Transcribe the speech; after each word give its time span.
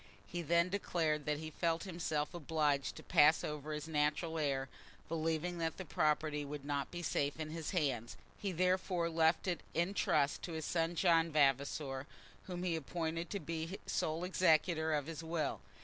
He 0.25 0.41
then 0.41 0.69
declared 0.69 1.27
that 1.27 1.37
he 1.37 1.51
felt 1.51 1.83
himself 1.83 2.33
obliged 2.33 2.95
to 2.95 3.03
pass 3.03 3.43
over 3.43 3.71
his 3.71 3.87
natural 3.87 4.39
heir, 4.39 4.67
believing 5.07 5.59
that 5.59 5.77
the 5.77 5.85
property 5.85 6.43
would 6.43 6.65
not 6.65 6.89
be 6.89 7.03
safe 7.03 7.39
in 7.39 7.51
his 7.51 7.69
hands; 7.69 8.17
he 8.39 8.51
therefore 8.51 9.11
left 9.11 9.47
it 9.47 9.61
in 9.75 9.93
trust 9.93 10.41
to 10.41 10.53
his 10.53 10.65
son 10.65 10.95
John 10.95 11.31
Vavasor, 11.31 12.07
whom 12.47 12.63
he 12.63 12.75
appointed 12.75 13.29
to 13.29 13.39
be 13.39 13.77
sole 13.85 14.23
executor 14.23 14.91
of 14.91 15.05
his 15.05 15.23
will. 15.23 15.61